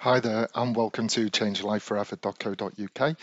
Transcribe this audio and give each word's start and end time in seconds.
Hi 0.00 0.20
there, 0.20 0.48
and 0.54 0.76
welcome 0.76 1.08
to 1.08 1.28
changelifeforever.co.uk, 1.28 3.16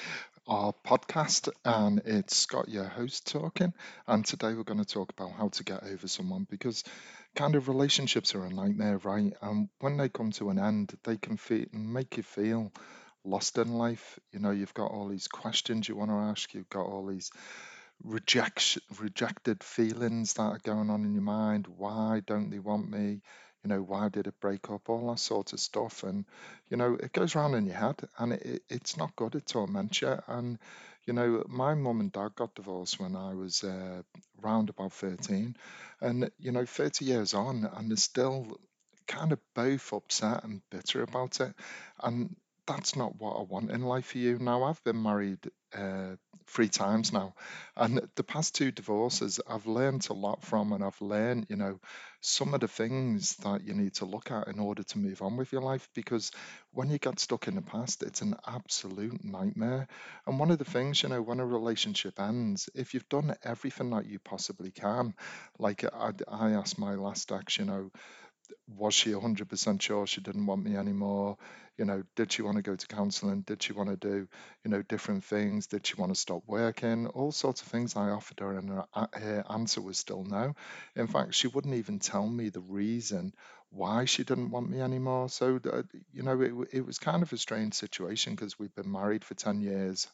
our 0.48 0.74
podcast. 0.86 1.48
And 1.64 2.02
it's 2.04 2.36
Scott, 2.36 2.68
your 2.68 2.84
host, 2.84 3.28
talking. 3.32 3.74
And 4.08 4.26
today 4.26 4.54
we're 4.54 4.64
going 4.64 4.84
to 4.84 4.86
talk 4.86 5.10
about 5.10 5.32
how 5.32 5.48
to 5.48 5.64
get 5.64 5.84
over 5.84 6.08
someone 6.10 6.46
because 6.50 6.84
kind 7.34 7.56
of 7.56 7.70
relationships 7.70 8.36
are 8.36 8.44
a 8.44 8.50
nightmare, 8.50 8.98
right? 8.98 9.34
And 9.42 9.70
when 9.80 9.96
they 9.96 10.10
come 10.10 10.32
to 10.34 10.50
an 10.50 10.60
end, 10.60 10.94
they 11.06 11.16
can 11.16 11.38
feel, 11.38 11.66
make 11.72 12.18
you 12.18 12.24
feel 12.24 12.74
lost 13.24 13.58
in 13.58 13.74
life. 13.74 14.20
You 14.34 14.40
know, 14.40 14.52
you've 14.52 14.74
got 14.74 14.92
all 14.92 15.08
these 15.08 15.30
questions 15.30 15.88
you 15.88 15.96
want 15.96 16.12
to 16.12 16.16
ask, 16.18 16.54
you've 16.54 16.70
got 16.70 16.88
all 16.88 17.06
these 17.06 17.32
rejection, 18.04 18.82
rejected 19.00 19.64
feelings 19.64 20.34
that 20.34 20.42
are 20.44 20.60
going 20.64 20.90
on 20.90 21.06
in 21.06 21.14
your 21.14 21.24
mind. 21.24 21.68
Why 21.68 22.22
don't 22.26 22.50
they 22.50 22.60
want 22.60 22.90
me? 22.90 23.22
You 23.66 23.70
know, 23.70 23.82
why 23.82 24.10
did 24.10 24.28
it 24.28 24.40
break 24.40 24.70
up? 24.70 24.90
All 24.90 25.10
that 25.10 25.20
sort 25.20 25.54
of 25.54 25.60
stuff. 25.60 26.04
And, 26.04 26.26
you 26.70 26.78
know, 26.78 26.96
it 26.96 27.12
goes 27.14 27.36
around 27.36 27.56
in 27.56 27.66
your 27.66 27.76
head 27.76 28.00
and 28.20 28.34
it, 28.34 28.46
it- 28.46 28.64
it's 28.70 28.98
not 28.98 29.16
good. 29.18 29.36
It 29.36 29.48
torments 29.48 30.02
you. 30.02 30.18
And, 30.28 30.60
you 31.06 31.14
know, 31.14 31.44
my 31.48 31.76
mum 31.76 32.00
and 32.02 32.12
dad 32.12 32.36
got 32.36 32.56
divorced 32.56 33.00
when 33.00 33.16
I 33.16 33.34
was 33.36 33.64
uh, 33.64 34.04
round 34.42 34.70
about 34.70 34.94
13. 34.94 35.58
And, 36.02 36.32
you 36.40 36.52
know, 36.54 36.66
30 36.66 37.06
years 37.06 37.34
on, 37.34 37.66
and 37.66 37.90
they're 37.90 37.98
still 37.98 38.60
kind 39.08 39.32
of 39.34 39.40
both 39.56 39.94
upset 39.94 40.44
and 40.44 40.62
bitter 40.70 41.04
about 41.04 41.40
it. 41.42 41.54
And 42.04 42.36
that's 42.68 42.96
not 42.96 43.16
what 43.20 43.38
I 43.38 43.44
want 43.44 43.72
in 43.72 43.82
life 43.82 44.08
for 44.08 44.18
you. 44.18 44.40
Now, 44.40 44.64
I've 44.64 44.84
been 44.84 45.02
married 45.02 45.40
uh, 45.76 46.16
three 46.48 46.70
times 46.70 47.12
now, 47.12 47.34
and 47.76 48.02
the 48.16 48.24
past 48.24 48.56
two 48.56 48.72
divorces 48.72 49.40
I've 49.48 49.68
learned 49.68 50.08
a 50.10 50.14
lot 50.14 50.44
from, 50.44 50.74
and 50.74 50.84
I've 50.84 51.00
learned, 51.02 51.48
you 51.50 51.56
know, 51.58 51.80
some 52.22 52.54
of 52.54 52.62
the 52.62 52.68
things 52.68 53.36
that 53.38 53.64
you 53.64 53.74
need 53.74 53.94
to 53.96 54.06
look 54.06 54.32
at 54.32 54.48
in 54.48 54.60
order 54.60 54.84
to 54.84 54.98
move 54.98 55.22
on 55.22 55.38
with 55.38 55.52
your 55.52 55.62
life. 55.62 55.88
Because 55.94 56.32
when 56.72 56.90
you 56.90 56.98
get 56.98 57.20
stuck 57.20 57.48
in 57.48 57.56
the 57.56 57.62
past, 57.62 58.04
it's 58.04 58.22
an 58.22 58.36
absolute 58.48 59.24
nightmare. 59.24 59.88
And 60.26 60.40
one 60.40 60.50
of 60.52 60.58
the 60.58 60.66
things, 60.66 61.04
you 61.04 61.10
know, 61.10 61.22
when 61.22 61.40
a 61.40 61.46
relationship 61.46 62.20
ends, 62.20 62.70
if 62.74 62.94
you've 62.94 63.10
done 63.10 63.36
everything 63.44 63.92
that 63.92 64.08
you 64.08 64.20
possibly 64.20 64.72
can, 64.72 65.14
like 65.60 65.84
I, 65.84 66.12
I 66.28 66.52
asked 66.52 66.80
my 66.80 66.96
last 66.96 67.32
ex, 67.32 67.58
you 67.58 67.66
know, 67.66 67.92
was 68.68 68.94
she 68.94 69.14
100% 69.14 69.82
sure 69.82 70.08
she 70.08 70.22
didn't 70.22 70.46
want 70.46 70.64
me 70.64 70.76
anymore? 70.76 71.38
You 71.78 71.86
know, 71.86 72.04
did 72.16 72.32
she 72.32 72.42
want 72.42 72.58
to 72.58 72.64
go 72.64 72.76
to 72.76 72.88
counseling? 72.88 73.42
Did 73.42 73.62
she 73.62 73.74
want 73.74 73.90
to 73.90 73.98
do, 73.98 74.28
you 74.64 74.72
know, 74.72 74.82
different 74.82 75.24
things? 75.24 75.68
Did 75.68 75.86
she 75.86 75.96
want 75.96 76.14
to 76.14 76.20
stop 76.20 76.44
working? 76.48 77.08
All 77.08 77.32
sorts 77.32 77.62
of 77.62 77.68
things 77.68 77.96
I 77.96 78.10
offered 78.10 78.40
her, 78.40 78.58
and 78.58 78.70
her, 78.70 78.86
her 78.94 79.44
answer 79.50 79.82
was 79.82 79.98
still 79.98 80.24
no. 80.24 80.56
In 80.96 81.08
fact, 81.08 81.36
she 81.36 81.48
wouldn't 81.48 81.76
even 81.76 82.00
tell 82.00 82.28
me 82.28 82.50
the 82.50 82.62
reason 82.62 83.34
why 83.72 84.06
she 84.06 84.24
didn't 84.24 84.52
want 84.52 84.70
me 84.70 84.80
anymore. 84.80 85.28
So, 85.30 85.60
uh, 85.72 85.84
you 86.14 86.24
know, 86.24 86.40
it, 86.42 86.54
it 86.72 86.86
was 86.86 86.98
kind 86.98 87.24
of 87.24 87.34
a 87.34 87.38
strange 87.38 87.74
situation 87.74 88.36
because 88.36 88.58
we'd 88.58 88.76
been 88.76 88.92
married 88.92 89.26
for 89.26 89.34
10 89.34 89.60
years, 89.62 90.08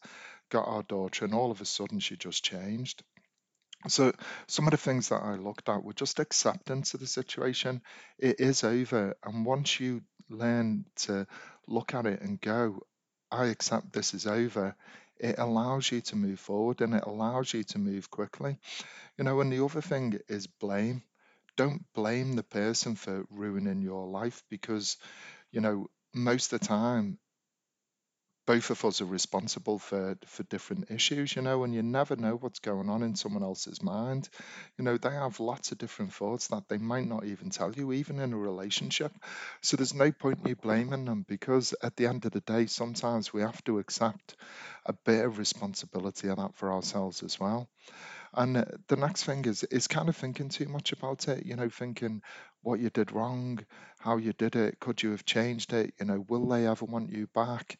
got 0.49 0.67
our 0.67 0.83
daughter, 0.83 1.25
and 1.25 1.33
all 1.33 1.51
of 1.51 1.61
a 1.61 1.65
sudden 1.65 1.99
she 1.99 2.15
just 2.17 2.43
changed. 2.43 3.03
So 3.87 4.11
some 4.47 4.65
of 4.67 4.71
the 4.71 4.77
things 4.77 5.09
that 5.09 5.21
I 5.23 5.35
looked 5.35 5.69
at 5.69 5.83
were 5.83 5.93
just 5.93 6.19
acceptance 6.19 6.93
of 6.93 6.99
the 6.99 7.07
situation. 7.07 7.81
It 8.17 8.39
is 8.39 8.63
over, 8.63 9.15
and 9.23 9.45
once 9.45 9.79
you 9.79 10.01
learn 10.29 10.85
to 11.07 11.27
look 11.67 11.93
at 11.93 12.05
it 12.07 12.21
and 12.21 12.41
go, 12.41 12.81
I 13.31 13.45
accept 13.47 13.93
this 13.93 14.13
is 14.13 14.25
over, 14.27 14.75
it 15.17 15.37
allows 15.37 15.91
you 15.91 16.01
to 16.01 16.15
move 16.15 16.39
forward 16.39 16.81
and 16.81 16.95
it 16.95 17.03
allows 17.05 17.53
you 17.53 17.63
to 17.65 17.77
move 17.79 18.09
quickly. 18.09 18.57
You 19.17 19.23
know, 19.23 19.39
and 19.41 19.51
the 19.51 19.63
other 19.63 19.81
thing 19.81 20.19
is 20.27 20.47
blame. 20.47 21.03
Don't 21.57 21.85
blame 21.93 22.33
the 22.33 22.43
person 22.43 22.95
for 22.95 23.25
ruining 23.29 23.81
your 23.81 24.07
life 24.07 24.43
because, 24.49 24.97
you 25.51 25.61
know, 25.61 25.89
most 26.13 26.53
of 26.53 26.59
the 26.59 26.67
time 26.67 27.19
both 28.45 28.69
of 28.71 28.83
us 28.85 29.01
are 29.01 29.05
responsible 29.05 29.79
for 29.79 30.17
for 30.25 30.43
different 30.43 30.91
issues, 30.91 31.35
you 31.35 31.41
know, 31.41 31.63
and 31.63 31.73
you 31.73 31.83
never 31.83 32.15
know 32.15 32.35
what's 32.35 32.59
going 32.59 32.89
on 32.89 33.03
in 33.03 33.15
someone 33.15 33.43
else's 33.43 33.81
mind. 33.83 34.29
You 34.77 34.83
know, 34.83 34.97
they 34.97 35.11
have 35.11 35.39
lots 35.39 35.71
of 35.71 35.77
different 35.77 36.13
thoughts 36.13 36.47
that 36.47 36.67
they 36.69 36.77
might 36.77 37.07
not 37.07 37.25
even 37.25 37.49
tell 37.49 37.71
you, 37.73 37.91
even 37.93 38.19
in 38.19 38.33
a 38.33 38.37
relationship. 38.37 39.11
So 39.61 39.77
there's 39.77 39.93
no 39.93 40.11
point 40.11 40.39
in 40.43 40.49
you 40.49 40.55
blaming 40.55 41.05
them 41.05 41.25
because 41.27 41.73
at 41.83 41.95
the 41.95 42.07
end 42.07 42.25
of 42.25 42.31
the 42.31 42.41
day, 42.41 42.65
sometimes 42.67 43.33
we 43.33 43.41
have 43.41 43.63
to 43.65 43.79
accept 43.79 44.35
a 44.85 44.93
bit 44.93 45.25
of 45.25 45.37
responsibility 45.37 46.27
of 46.29 46.37
that 46.37 46.55
for 46.55 46.71
ourselves 46.71 47.23
as 47.23 47.39
well. 47.39 47.69
And 48.33 48.57
uh, 48.57 48.65
the 48.87 48.97
next 48.97 49.23
thing 49.23 49.45
is 49.45 49.63
is 49.63 49.87
kind 49.87 50.09
of 50.09 50.17
thinking 50.17 50.49
too 50.49 50.67
much 50.67 50.91
about 50.91 51.27
it, 51.29 51.45
you 51.45 51.55
know, 51.55 51.69
thinking 51.69 52.21
what 52.61 52.79
you 52.79 52.89
did 52.89 53.11
wrong, 53.11 53.65
how 53.99 54.17
you 54.17 54.33
did 54.33 54.55
it, 54.55 54.79
could 54.79 55.01
you 55.01 55.11
have 55.11 55.25
changed 55.25 55.73
it, 55.73 55.93
you 55.99 56.05
know, 56.05 56.25
will 56.27 56.47
they 56.47 56.67
ever 56.67 56.85
want 56.85 57.09
you 57.11 57.27
back? 57.27 57.77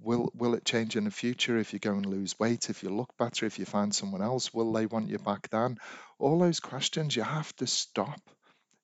Will 0.00 0.30
will 0.34 0.54
it 0.54 0.64
change 0.64 0.96
in 0.96 1.04
the 1.04 1.10
future 1.10 1.56
if 1.56 1.72
you 1.72 1.78
go 1.78 1.94
and 1.94 2.06
lose 2.06 2.38
weight, 2.38 2.68
if 2.68 2.82
you 2.82 2.90
look 2.90 3.16
better, 3.16 3.46
if 3.46 3.58
you 3.58 3.64
find 3.64 3.94
someone 3.94 4.22
else, 4.22 4.52
will 4.52 4.72
they 4.72 4.86
want 4.86 5.08
you 5.08 5.18
back 5.18 5.48
then? 5.50 5.78
All 6.18 6.38
those 6.38 6.60
questions 6.60 7.14
you 7.14 7.22
have 7.22 7.54
to 7.56 7.66
stop 7.66 8.20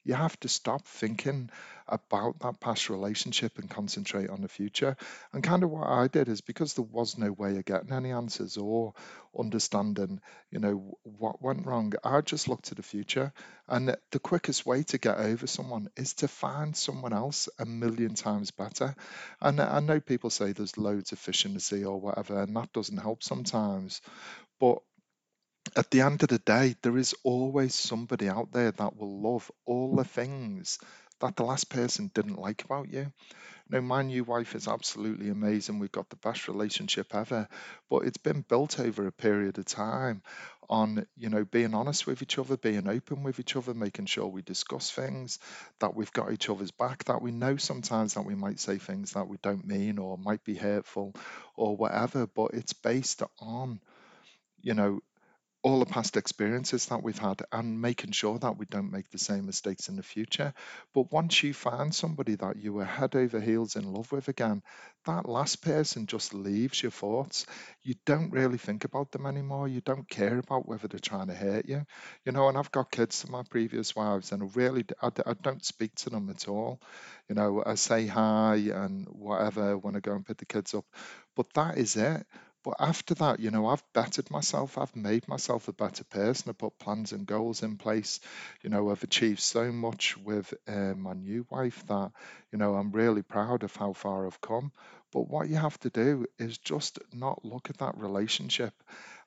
you 0.04 0.14
have 0.14 0.38
to 0.40 0.48
stop 0.48 0.86
thinking 0.86 1.50
about 1.88 2.38
that 2.40 2.60
past 2.60 2.88
relationship 2.88 3.58
and 3.58 3.68
concentrate 3.68 4.30
on 4.30 4.40
the 4.40 4.48
future. 4.48 4.96
And 5.32 5.42
kind 5.42 5.62
of 5.62 5.70
what 5.70 5.88
I 5.88 6.06
did 6.06 6.28
is 6.28 6.40
because 6.40 6.74
there 6.74 6.84
was 6.84 7.18
no 7.18 7.32
way 7.32 7.56
of 7.58 7.64
getting 7.64 7.92
any 7.92 8.12
answers 8.12 8.56
or 8.56 8.94
understanding, 9.36 10.20
you 10.50 10.60
know, 10.60 10.96
what 11.02 11.42
went 11.42 11.66
wrong, 11.66 11.92
I 12.04 12.20
just 12.20 12.48
looked 12.48 12.66
to 12.66 12.74
the 12.74 12.82
future. 12.82 13.32
And 13.68 13.96
the 14.10 14.18
quickest 14.18 14.64
way 14.64 14.84
to 14.84 14.98
get 14.98 15.18
over 15.18 15.46
someone 15.46 15.88
is 15.96 16.14
to 16.14 16.28
find 16.28 16.76
someone 16.76 17.12
else 17.12 17.48
a 17.58 17.66
million 17.66 18.14
times 18.14 18.50
better. 18.50 18.94
And 19.40 19.60
I 19.60 19.80
know 19.80 20.00
people 20.00 20.30
say 20.30 20.52
there's 20.52 20.78
loads 20.78 21.12
of 21.12 21.18
fish 21.18 21.44
in 21.44 21.54
the 21.54 21.60
sea 21.60 21.84
or 21.84 22.00
whatever, 22.00 22.42
and 22.42 22.56
that 22.56 22.72
doesn't 22.72 22.96
help 22.96 23.22
sometimes. 23.22 24.00
But 24.58 24.78
at 25.76 25.90
the 25.90 26.02
end 26.02 26.22
of 26.22 26.28
the 26.28 26.38
day, 26.38 26.74
there 26.82 26.96
is 26.98 27.14
always 27.22 27.74
somebody 27.74 28.28
out 28.28 28.52
there 28.52 28.72
that 28.72 28.96
will 28.96 29.20
love 29.20 29.50
all 29.64 29.96
the 29.96 30.04
things 30.04 30.78
that 31.20 31.36
the 31.36 31.44
last 31.44 31.70
person 31.70 32.10
didn't 32.14 32.40
like 32.40 32.64
about 32.64 32.90
you. 32.90 33.12
No, 33.68 33.80
my 33.80 34.02
new 34.02 34.24
wife 34.24 34.56
is 34.56 34.66
absolutely 34.66 35.28
amazing. 35.28 35.78
We've 35.78 35.92
got 35.92 36.10
the 36.10 36.16
best 36.16 36.48
relationship 36.48 37.14
ever, 37.14 37.46
but 37.88 38.04
it's 38.04 38.18
been 38.18 38.40
built 38.48 38.80
over 38.80 39.06
a 39.06 39.12
period 39.12 39.58
of 39.58 39.64
time 39.64 40.22
on, 40.68 41.06
you 41.16 41.28
know, 41.28 41.44
being 41.44 41.74
honest 41.74 42.06
with 42.06 42.20
each 42.22 42.38
other, 42.38 42.56
being 42.56 42.88
open 42.88 43.22
with 43.22 43.38
each 43.38 43.54
other, 43.54 43.72
making 43.72 44.06
sure 44.06 44.26
we 44.26 44.42
discuss 44.42 44.90
things, 44.90 45.38
that 45.78 45.94
we've 45.94 46.12
got 46.12 46.32
each 46.32 46.48
other's 46.48 46.72
back, 46.72 47.04
that 47.04 47.22
we 47.22 47.30
know 47.30 47.56
sometimes 47.56 48.14
that 48.14 48.24
we 48.24 48.34
might 48.34 48.58
say 48.58 48.78
things 48.78 49.12
that 49.12 49.28
we 49.28 49.36
don't 49.42 49.66
mean 49.66 49.98
or 49.98 50.18
might 50.18 50.42
be 50.42 50.56
hurtful 50.56 51.14
or 51.54 51.76
whatever, 51.76 52.26
but 52.26 52.52
it's 52.54 52.72
based 52.72 53.22
on, 53.38 53.80
you 54.62 54.74
know, 54.74 55.00
all 55.62 55.78
the 55.78 55.86
past 55.86 56.16
experiences 56.16 56.86
that 56.86 57.02
we've 57.02 57.18
had 57.18 57.42
and 57.52 57.80
making 57.80 58.12
sure 58.12 58.38
that 58.38 58.56
we 58.56 58.64
don't 58.66 58.90
make 58.92 59.10
the 59.10 59.18
same 59.18 59.46
mistakes 59.46 59.88
in 59.88 59.96
the 59.96 60.02
future. 60.02 60.54
But 60.94 61.12
once 61.12 61.42
you 61.42 61.52
find 61.52 61.94
somebody 61.94 62.34
that 62.36 62.56
you 62.56 62.72
were 62.72 62.84
head 62.84 63.14
over 63.14 63.40
heels 63.40 63.76
in 63.76 63.92
love 63.92 64.10
with 64.12 64.28
again, 64.28 64.62
that 65.06 65.28
last 65.28 65.62
person 65.62 66.06
just 66.06 66.32
leaves 66.34 66.82
your 66.82 66.92
thoughts. 66.92 67.46
You 67.82 67.94
don't 68.06 68.30
really 68.30 68.58
think 68.58 68.84
about 68.84 69.12
them 69.12 69.26
anymore. 69.26 69.68
You 69.68 69.80
don't 69.82 70.08
care 70.08 70.38
about 70.38 70.66
whether 70.66 70.88
they're 70.88 70.98
trying 71.00 71.28
to 71.28 71.34
hurt 71.34 71.66
you. 71.68 71.84
You 72.24 72.32
know, 72.32 72.48
and 72.48 72.56
I've 72.56 72.72
got 72.72 72.90
kids 72.90 73.20
to 73.22 73.30
my 73.30 73.42
previous 73.50 73.94
wives 73.94 74.32
and 74.32 74.42
I 74.42 74.46
really, 74.54 74.84
I, 75.02 75.10
I 75.26 75.34
don't 75.42 75.64
speak 75.64 75.94
to 75.96 76.10
them 76.10 76.30
at 76.30 76.48
all. 76.48 76.80
You 77.28 77.34
know, 77.34 77.62
I 77.64 77.74
say 77.74 78.06
hi 78.06 78.56
and 78.56 79.06
whatever 79.08 79.76
when 79.78 79.96
I 79.96 80.00
go 80.00 80.12
and 80.14 80.24
pick 80.26 80.38
the 80.38 80.46
kids 80.46 80.74
up, 80.74 80.84
but 81.36 81.52
that 81.54 81.78
is 81.78 81.96
it. 81.96 82.26
But 82.62 82.74
after 82.78 83.14
that, 83.14 83.40
you 83.40 83.50
know, 83.50 83.66
I've 83.66 83.82
bettered 83.92 84.30
myself. 84.30 84.78
I've 84.78 84.94
made 84.96 85.28
myself 85.28 85.68
a 85.68 85.72
better 85.72 86.04
person. 86.04 86.50
I 86.50 86.52
put 86.52 86.78
plans 86.78 87.12
and 87.12 87.26
goals 87.26 87.62
in 87.62 87.76
place. 87.76 88.20
You 88.62 88.70
know, 88.70 88.90
I've 88.90 89.02
achieved 89.02 89.40
so 89.40 89.72
much 89.72 90.16
with 90.18 90.52
uh, 90.68 90.94
my 90.96 91.14
new 91.14 91.46
wife 91.50 91.84
that, 91.88 92.12
you 92.52 92.58
know, 92.58 92.74
I'm 92.74 92.92
really 92.92 93.22
proud 93.22 93.62
of 93.62 93.74
how 93.76 93.92
far 93.92 94.26
I've 94.26 94.40
come. 94.40 94.72
But 95.12 95.28
what 95.28 95.48
you 95.48 95.56
have 95.56 95.78
to 95.80 95.90
do 95.90 96.26
is 96.38 96.58
just 96.58 96.98
not 97.12 97.44
look 97.44 97.70
at 97.70 97.78
that 97.78 97.96
relationship 97.98 98.74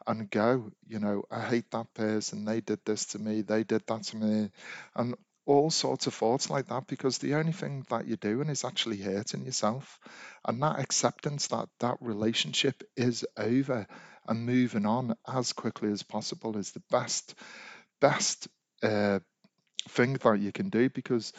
and 0.07 0.29
go, 0.29 0.71
you 0.87 0.99
know, 0.99 1.23
I 1.31 1.41
hate 1.41 1.71
that 1.71 1.93
person. 1.93 2.45
They 2.45 2.61
did 2.61 2.79
this 2.85 3.05
to 3.07 3.19
me. 3.19 3.41
They 3.41 3.63
did 3.63 3.83
that 3.87 4.03
to 4.03 4.17
me. 4.17 4.51
And 4.95 5.15
all 5.45 5.69
sorts 5.69 6.07
of 6.07 6.13
thoughts 6.13 6.49
like 6.49 6.67
that 6.67 6.87
because 6.87 7.17
the 7.17 7.35
only 7.35 7.51
thing 7.51 7.85
that 7.89 8.07
you're 8.07 8.17
doing 8.17 8.49
is 8.49 8.63
actually 8.63 8.97
hurting 8.97 9.45
yourself. 9.45 9.99
And 10.45 10.61
that 10.63 10.79
acceptance 10.79 11.47
that 11.47 11.69
that 11.79 11.97
relationship 12.01 12.83
is 12.95 13.25
over 13.37 13.87
and 14.27 14.45
moving 14.45 14.85
on 14.85 15.15
as 15.27 15.53
quickly 15.53 15.91
as 15.91 16.03
possible 16.03 16.57
is 16.57 16.71
the 16.71 16.83
best 16.89 17.35
best 17.99 18.47
uh, 18.83 19.19
thing 19.89 20.13
that 20.13 20.39
you 20.39 20.51
can 20.51 20.69
do 20.69 20.89
because 20.89 21.33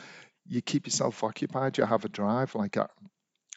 you 0.47 0.61
keep 0.63 0.87
yourself 0.87 1.25
occupied 1.25 1.79
you 1.79 1.85
have 1.85 2.05
a 2.05 2.09
drive 2.09 2.55
like 2.55 2.77
I, 2.77 2.87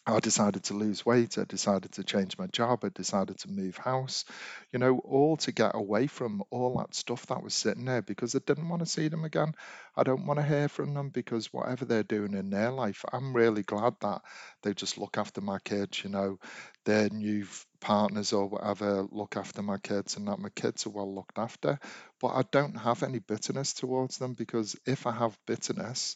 I 0.09 0.19
decided 0.21 0.63
to 0.65 0.73
lose 0.73 1.05
weight. 1.05 1.37
I 1.37 1.43
decided 1.43 1.91
to 1.93 2.03
change 2.03 2.37
my 2.37 2.47
job. 2.47 2.85
I 2.85 2.89
decided 2.89 3.39
to 3.39 3.51
move 3.51 3.75
house, 3.75 4.23
you 4.71 4.79
know, 4.79 4.99
all 4.99 5.35
to 5.37 5.51
get 5.51 5.71
away 5.75 6.07
from 6.07 6.43
all 6.49 6.77
that 6.77 6.95
stuff 6.95 7.25
that 7.27 7.43
was 7.43 7.53
sitting 7.53 7.83
there 7.83 8.01
because 8.01 8.33
I 8.33 8.39
didn't 8.39 8.69
want 8.69 8.79
to 8.81 8.85
see 8.85 9.09
them 9.09 9.25
again. 9.25 9.53
I 9.97 10.03
don't 10.03 10.25
want 10.25 10.39
to 10.39 10.45
hear 10.45 10.69
from 10.69 10.93
them 10.93 11.09
because 11.09 11.51
whatever 11.51 11.83
they're 11.83 12.03
doing 12.03 12.35
in 12.35 12.49
their 12.49 12.71
life, 12.71 13.03
I'm 13.11 13.35
really 13.35 13.63
glad 13.63 13.95
that 13.99 14.21
they 14.63 14.73
just 14.73 14.97
look 14.97 15.17
after 15.17 15.41
my 15.41 15.59
kids, 15.59 16.01
you 16.05 16.09
know, 16.09 16.39
their 16.85 17.09
new 17.09 17.45
partners 17.81 18.31
or 18.31 18.47
whatever 18.47 19.05
look 19.11 19.35
after 19.35 19.61
my 19.61 19.77
kids 19.77 20.15
and 20.15 20.27
that 20.29 20.39
my 20.39 20.49
kids 20.49 20.85
are 20.85 20.91
well 20.91 21.13
looked 21.13 21.37
after. 21.37 21.79
But 22.21 22.29
I 22.29 22.43
don't 22.49 22.75
have 22.75 23.03
any 23.03 23.19
bitterness 23.19 23.73
towards 23.73 24.17
them 24.17 24.33
because 24.33 24.77
if 24.85 25.05
I 25.05 25.11
have 25.11 25.37
bitterness, 25.45 26.15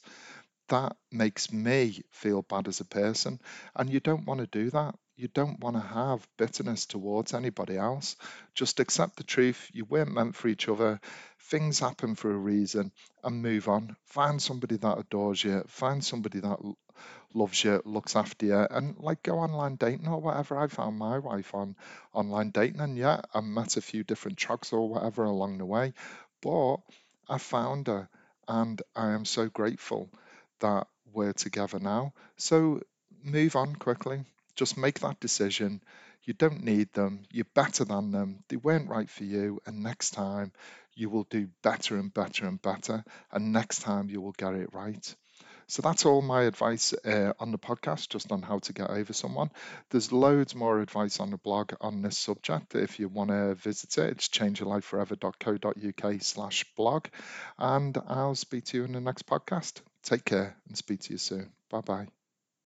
that 0.72 0.96
makes 1.12 1.52
me 1.52 2.02
feel 2.12 2.42
bad 2.42 2.68
as 2.68 2.80
a 2.80 2.86
person. 2.86 3.40
And 3.76 3.90
you 3.90 4.00
don't 4.00 4.26
want 4.26 4.40
to 4.40 4.48
do 4.48 4.70
that. 4.72 4.96
You 5.18 5.28
don't 5.28 5.60
want 5.60 5.76
to 5.76 5.82
have 5.82 6.28
bitterness 6.38 6.86
towards 6.86 7.34
anybody 7.34 7.78
else. 7.78 8.16
Just 8.56 8.80
accept 8.80 9.18
the 9.18 9.24
truth. 9.24 9.70
You 9.74 9.86
weren't 9.86 10.14
meant 10.14 10.36
for 10.36 10.48
each 10.48 10.68
other. 10.70 11.00
Things 11.50 11.80
happen 11.80 12.16
for 12.16 12.32
a 12.32 12.38
reason 12.38 12.92
and 13.24 13.44
move 13.44 13.68
on. 13.68 13.96
Find 14.06 14.42
somebody 14.42 14.78
that 14.78 14.98
adores 14.98 15.44
you. 15.44 15.64
Find 15.68 16.04
somebody 16.04 16.40
that 16.40 16.60
loves 17.34 17.64
you, 17.64 17.82
looks 17.86 18.16
after 18.16 18.46
you, 18.46 18.68
and 18.70 18.98
like 18.98 19.24
go 19.24 19.40
online 19.40 19.76
dating 19.76 20.08
or 20.08 20.22
whatever. 20.22 20.58
I 20.58 20.68
found 20.68 20.98
my 20.98 21.20
wife 21.20 21.54
on 21.54 21.76
online 22.14 22.52
dating, 22.52 22.80
and 22.82 22.98
yeah, 22.98 23.22
I 23.34 23.42
met 23.42 23.78
a 23.78 23.82
few 23.82 24.04
different 24.04 24.38
trucks 24.38 24.74
or 24.74 24.88
whatever 24.90 25.24
along 25.24 25.58
the 25.58 25.66
way, 25.66 25.94
but 26.42 26.78
I 27.30 27.38
found 27.38 27.88
her, 27.88 28.10
and 28.48 28.82
I 28.96 29.12
am 29.12 29.26
so 29.26 29.48
grateful 29.50 30.10
that 30.62 30.88
we're 31.14 31.34
together 31.34 31.80
now. 31.80 32.14
So 32.38 32.82
move 33.24 33.56
on 33.56 33.76
quickly. 33.76 34.24
Just 34.56 34.78
make 34.78 35.00
that 35.02 35.20
decision. 35.20 35.82
You 36.24 36.34
don't 36.34 36.64
need 36.64 36.94
them. 36.94 37.24
You're 37.32 37.46
better 37.54 37.84
than 37.86 38.12
them. 38.12 38.44
They 38.48 38.56
weren't 38.58 38.90
right 38.90 39.10
for 39.10 39.24
you. 39.24 39.60
And 39.66 39.84
next 39.84 40.12
time 40.12 40.52
you 40.96 41.10
will 41.10 41.26
do 41.30 41.50
better 41.64 41.98
and 41.98 42.14
better 42.14 42.46
and 42.46 42.62
better. 42.62 43.04
And 43.32 43.52
next 43.52 43.82
time 43.82 44.10
you 44.10 44.22
will 44.22 44.34
get 44.34 44.54
it 44.54 44.74
right. 44.74 45.16
So 45.68 45.82
that's 45.82 46.06
all 46.06 46.22
my 46.22 46.44
advice 46.44 46.94
uh, 47.06 47.32
on 47.40 47.52
the 47.52 47.58
podcast, 47.58 48.10
just 48.10 48.32
on 48.32 48.42
how 48.42 48.60
to 48.60 48.74
get 48.74 48.90
over 48.90 49.14
someone. 49.14 49.52
There's 49.90 50.12
loads 50.12 50.54
more 50.54 50.82
advice 50.82 51.22
on 51.22 51.32
the 51.32 51.38
blog 51.38 51.74
on 51.80 52.02
this 52.02 52.18
subject. 52.18 52.76
If 52.76 53.00
you 53.00 53.08
want 53.08 53.30
to 53.30 53.56
visit 53.56 53.98
it, 53.98 54.12
it's 54.12 54.28
changeyourlifeforever.co.uk 54.28 56.22
slash 56.22 56.66
blog. 56.76 57.06
And 57.58 57.98
I'll 58.06 58.36
speak 58.36 58.66
to 58.66 58.78
you 58.78 58.84
in 58.84 58.92
the 58.92 59.00
next 59.00 59.26
podcast. 59.26 59.82
Take 60.04 60.26
care 60.26 60.56
and 60.68 60.78
speak 60.78 61.02
to 61.02 61.14
you 61.14 61.18
soon. 61.18 61.52
Bye 61.70 61.82
bye. 61.82 62.08